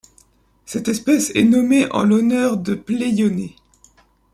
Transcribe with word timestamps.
Cette 0.65 0.87
espèce 0.87 1.31
est 1.35 1.43
nommée 1.43 1.87
en 1.91 2.03
l'honneur 2.05 2.57
de 2.57 2.73
Pléioné. 2.73 3.55